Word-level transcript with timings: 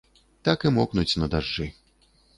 Так 0.47 0.65
і 0.69 0.71
мокнуць 0.79 1.19
на 1.25 1.29
дажджы. 1.35 1.69